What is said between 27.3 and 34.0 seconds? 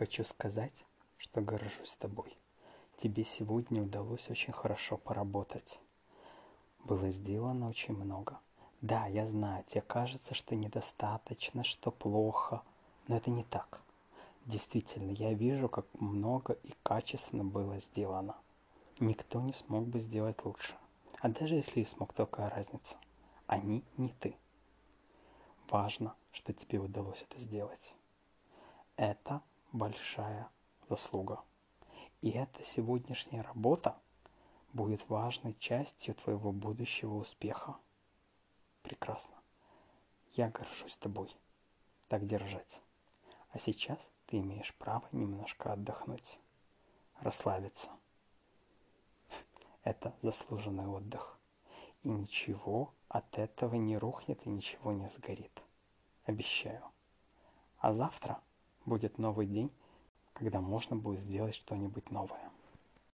сделать. Это большая заслуга. И эта сегодняшняя работа